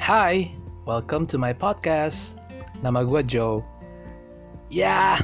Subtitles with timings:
[0.00, 0.48] Hi,
[0.88, 2.40] welcome to my podcast.
[2.80, 3.60] Nama gue Joe.
[4.72, 5.20] Yeah,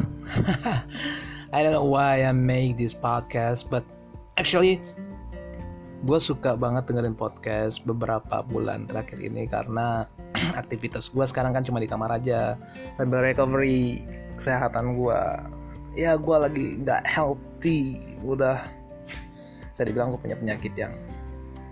[1.56, 3.88] I don't know why I make this podcast, but
[4.36, 4.84] actually
[6.04, 10.04] gue suka banget dengerin podcast beberapa bulan terakhir ini karena
[10.60, 12.60] aktivitas gue sekarang kan cuma di kamar aja.
[13.00, 14.04] Sambil recovery
[14.36, 15.20] kesehatan gue
[15.96, 17.96] ya gue lagi nggak healthy.
[18.20, 18.60] Udah
[19.72, 20.92] saya dibilang gue punya penyakit yang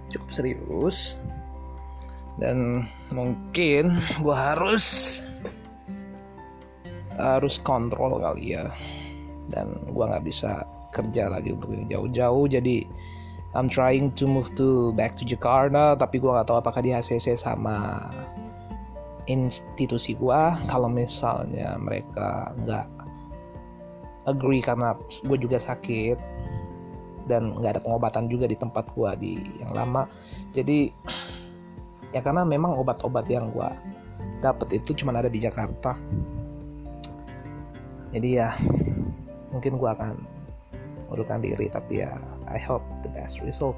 [0.09, 1.21] cukup serius
[2.39, 5.21] dan mungkin gue harus
[7.15, 8.67] harus kontrol kali ya.
[9.53, 12.47] Dan gue nggak bisa kerja lagi untuk yang jauh-jauh.
[12.51, 12.87] Jadi
[13.55, 17.39] I'm trying to move to back to Jakarta tapi gue nggak tahu apakah di ACC
[17.39, 18.03] sama
[19.31, 22.87] institusi gue kalau misalnya mereka nggak
[24.27, 26.19] agree karena gue juga sakit
[27.31, 29.33] dan nggak ada pengobatan juga di tempat gue di
[29.63, 30.11] yang lama.
[30.51, 30.91] Jadi
[32.15, 33.69] ya karena memang obat-obat yang gue
[34.39, 35.99] dapat itu cuma ada di Jakarta.
[38.15, 38.55] Jadi ya
[39.51, 40.15] mungkin gue akan
[41.11, 42.15] mengundurkan diri tapi ya
[42.47, 43.75] I hope the best result.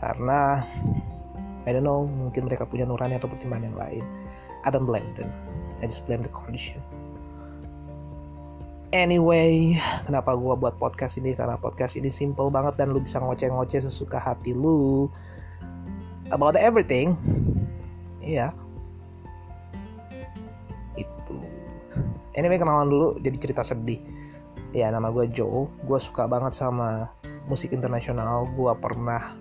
[0.00, 0.64] Karena
[1.68, 4.04] I don't know mungkin mereka punya nurani atau pertimbangan yang lain.
[4.64, 5.28] I don't blame them.
[5.84, 6.80] I just blame the condition.
[8.88, 9.76] Anyway,
[10.08, 11.36] kenapa gue buat podcast ini?
[11.36, 15.12] Karena podcast ini simple banget dan lu bisa ngoceh-ngoceh sesuka hati lu
[16.32, 17.12] about everything.
[18.28, 18.52] Iya.
[21.00, 21.40] Itu.
[22.36, 24.04] Anyway, kenalan dulu jadi cerita sedih.
[24.76, 25.64] Ya, nama gue Joe.
[25.88, 27.08] Gue suka banget sama
[27.48, 28.44] musik internasional.
[28.52, 29.32] Gue pernah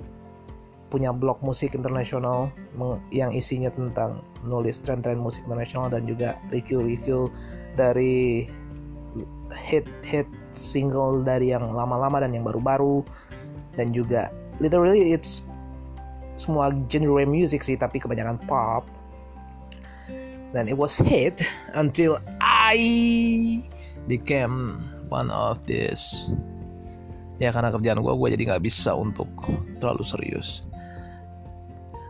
[0.88, 2.48] punya blog musik internasional
[3.12, 7.28] yang isinya tentang nulis tren-tren musik internasional dan juga review-review
[7.76, 8.48] dari
[9.52, 13.04] hit-hit single dari yang lama-lama dan yang baru-baru
[13.76, 14.32] dan juga
[14.64, 15.44] literally it's
[16.38, 18.86] semua genre music sih tapi kebanyakan pop.
[20.56, 21.44] Dan it was hit
[21.76, 22.80] until I
[24.08, 24.80] became
[25.12, 26.32] one of this
[27.38, 29.28] ya karena kerjaan gue gue jadi nggak bisa untuk
[29.82, 30.64] terlalu serius.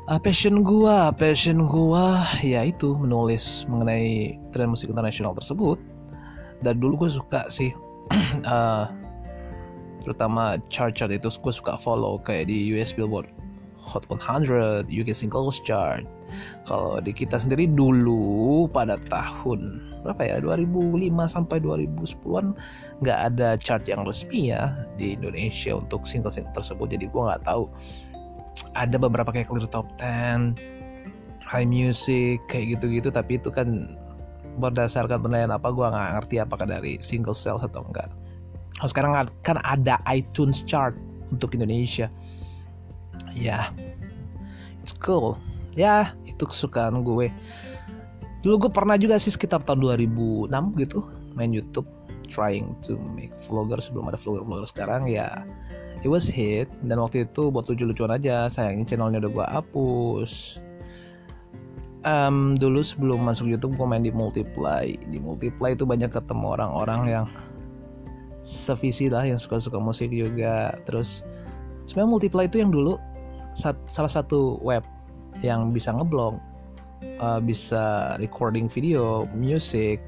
[0.08, 2.08] Uh, passion gue passion gue
[2.40, 5.82] ya itu menulis mengenai tren musik internasional tersebut.
[6.64, 7.74] Dan dulu gue suka sih
[8.48, 8.88] uh,
[10.06, 13.28] terutama chart-chart itu gue suka follow kayak di US Billboard
[13.88, 16.04] Hot 100, UK Singles Chart.
[16.68, 22.56] Kalau di kita sendiri dulu pada tahun berapa ya 2005 sampai 2010-an
[23.00, 26.88] nggak ada chart yang resmi ya di Indonesia untuk single-single tersebut.
[26.92, 27.72] Jadi gue nggak tahu
[28.76, 30.56] ada beberapa kayak Clear Top 10,
[31.48, 33.08] High Music kayak gitu-gitu.
[33.08, 33.96] Tapi itu kan
[34.60, 38.12] berdasarkan penilaian apa gue nggak ngerti apakah dari single sales atau enggak.
[38.84, 40.94] Oh, sekarang kan ada iTunes chart
[41.34, 42.12] untuk Indonesia
[43.36, 43.70] ya
[44.88, 45.36] it's cool.
[45.76, 47.28] Ya itu kesukaan gue.
[48.42, 50.48] Dulu gue pernah juga sih sekitar tahun 2006
[50.80, 51.00] gitu
[51.36, 51.86] main YouTube
[52.32, 53.78] trying to make vlogger.
[53.84, 55.44] Sebelum ada vlogger-vlogger sekarang ya
[56.02, 56.72] it was hit.
[56.86, 60.34] Dan waktu itu buat lucu-lucuan aja sayangnya channelnya udah gue hapus.
[62.08, 64.88] Um, dulu sebelum masuk YouTube gue main di multiply.
[64.88, 67.28] Di multiply itu banyak ketemu orang-orang yang
[68.40, 70.80] sevisi lah yang suka-suka musik juga.
[70.88, 71.28] Terus
[71.88, 73.00] sebenarnya multiply itu yang dulu
[73.90, 74.86] salah satu web
[75.42, 76.38] yang bisa ngeblog
[77.24, 80.02] uh, bisa recording video music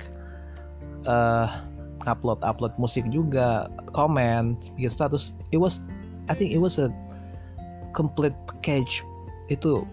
[1.09, 1.49] uh,
[2.05, 5.33] upload upload musik juga komen bikin status.
[5.49, 5.81] It was
[6.29, 6.93] I think it was a
[7.97, 9.01] complete package.
[9.49, 9.83] Itu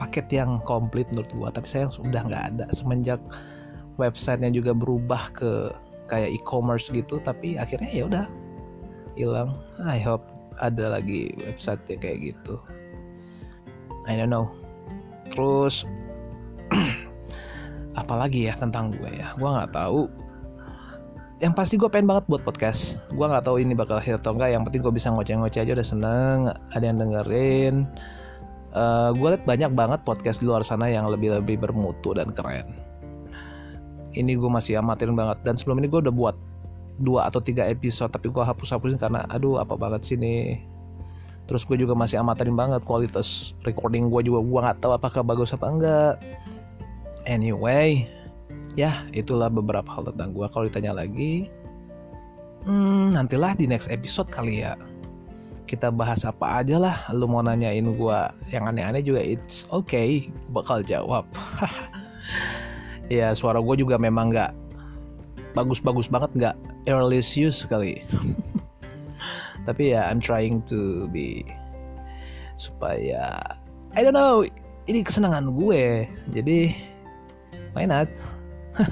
[0.00, 2.64] paket yang komplit menurut gua tapi sayang sudah nggak ada.
[2.72, 3.20] Semenjak
[4.00, 5.70] websitenya juga berubah ke
[6.08, 8.26] kayak e-commerce gitu tapi akhirnya ya udah
[9.14, 9.52] hilang.
[9.84, 10.24] I hope
[10.60, 12.60] ada lagi website kayak gitu.
[14.10, 14.50] I don't know.
[15.30, 15.86] Terus
[18.00, 19.32] apalagi ya tentang gue ya?
[19.38, 20.10] Gue nggak tahu.
[21.42, 23.02] Yang pasti gue pengen banget buat podcast.
[23.10, 25.86] Gue nggak tahu ini bakal hit atau enggak yang penting gue bisa ngoceh-ngoceh aja udah
[25.86, 26.38] seneng.
[26.74, 27.74] Ada yang dengerin.
[28.72, 32.72] Uh, gue liat banyak banget podcast di luar sana yang lebih-lebih bermutu dan keren.
[34.12, 35.40] Ini gue masih amatin banget.
[35.42, 36.36] Dan sebelum ini gue udah buat
[37.02, 40.62] dua atau tiga episode tapi gue hapus-hapusin karena aduh apa banget sih nih?
[41.50, 44.40] Terus gue juga masih amatirin banget kualitas recording gue juga.
[44.40, 46.14] Gue nggak tahu apakah bagus apa enggak.
[47.26, 48.06] Anyway
[48.78, 51.52] ya itulah beberapa hal tentang gue kalau ditanya lagi
[52.64, 54.78] hmm, nantilah di next episode kali ya.
[55.66, 56.96] Kita bahas apa aja lah.
[57.16, 58.18] Lu mau nanyain gue
[58.52, 60.30] yang aneh-aneh juga it's okay.
[60.54, 61.26] Bakal jawab.
[63.10, 64.56] Ya suara gue juga memang nggak
[65.52, 67.38] bagus-bagus banget nggak earliest
[67.68, 68.02] kali.
[69.68, 71.46] Tapi ya I'm trying to be
[72.58, 73.38] supaya
[73.94, 74.42] I don't know
[74.90, 76.06] ini kesenangan gue.
[76.34, 76.74] Jadi
[77.76, 78.10] why not?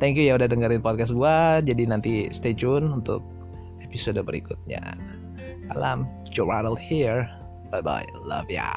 [0.00, 3.24] Thank you ya udah dengerin podcast gue jadi nanti stay tune untuk
[3.82, 4.94] episode berikutnya.
[5.66, 7.26] Salam Joe Rattle here.
[7.74, 8.70] Bye bye love ya